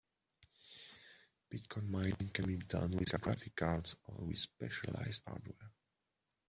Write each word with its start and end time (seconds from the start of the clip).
Bitcoin 1.47 1.87
mining 1.91 2.31
can 2.33 2.47
be 2.47 2.57
done 2.57 2.89
with 2.97 3.21
graphic 3.21 3.55
cards 3.55 3.97
or 4.07 4.25
with 4.25 4.39
specialized 4.39 5.21
hardware. 5.27 5.73